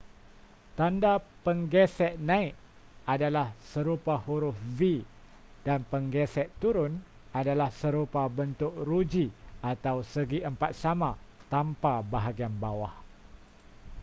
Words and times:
tanda 0.77 1.13
penggesek 1.45 2.13
naik 2.29 2.55
adalah 3.13 3.47
serupa 3.71 4.15
huruf 4.25 4.57
v 4.77 5.05
dan 5.65 5.81
penggesek 5.91 6.47
turun 6.61 6.93
adalah 7.39 7.69
serupa 7.81 8.23
bentuk 8.37 8.73
ruji 8.87 9.27
atau 9.73 9.97
segiempat 10.13 10.71
sama 10.83 11.11
tanpa 11.53 11.93
bahagian 12.13 12.49
bawah 12.63 12.93